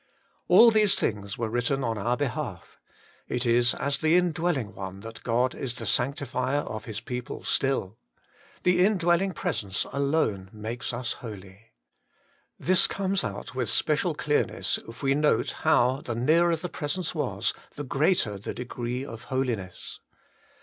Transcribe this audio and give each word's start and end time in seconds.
All 0.47 0.71
these 0.71 0.95
things 0.95 1.37
are 1.37 1.47
written 1.47 1.83
on 1.83 1.95
our 1.95 2.17
behalf. 2.17 2.79
It 3.27 3.45
is 3.45 3.75
as 3.75 3.99
the 3.99 4.15
Indwelling 4.15 4.73
One 4.73 5.01
that 5.01 5.21
God 5.21 5.53
is 5.53 5.75
the 5.75 5.85
sanctifier 5.85 6.61
of 6.61 6.85
His 6.85 6.99
people 6.99 7.43
still: 7.43 7.99
the 8.63 8.83
Indwelling 8.83 9.31
Presence 9.31 9.83
alone 9.93 10.49
makes 10.51 10.91
us 10.91 11.13
holy. 11.13 11.71
This 12.57 12.87
comes 12.87 13.23
out 13.23 13.53
with 13.53 13.69
special 13.69 14.15
clear 14.15 14.43
ness 14.45 14.79
if 14.87 15.03
we 15.03 15.13
note 15.13 15.51
how, 15.59 16.01
the 16.03 16.15
nearer 16.15 16.55
the 16.55 16.67
Presence 16.67 17.13
was, 17.13 17.53
the 17.75 17.83
greater 17.83 18.39
the 18.39 18.55
degree 18.55 19.05
of 19.05 19.25
holiness. 19.25 19.99